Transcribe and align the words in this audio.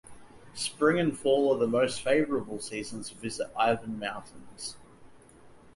Spring 0.55 0.99
and 0.99 1.15
fall 1.15 1.53
are 1.53 1.59
the 1.59 1.67
most 1.67 2.01
favorable 2.01 2.57
seasons 2.59 3.09
to 3.09 3.15
visit 3.19 3.51
Ivins 3.55 3.99
Mountain. 3.99 4.47